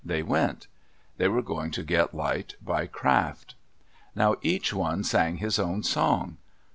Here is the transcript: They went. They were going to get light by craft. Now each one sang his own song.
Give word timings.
They 0.03 0.23
went. 0.23 0.65
They 1.17 1.27
were 1.27 1.43
going 1.43 1.69
to 1.77 1.83
get 1.83 2.15
light 2.15 2.55
by 2.59 2.87
craft. 2.87 3.53
Now 4.15 4.35
each 4.41 4.73
one 4.73 5.03
sang 5.03 5.35
his 5.37 5.59
own 5.59 5.83
song. 5.83 6.37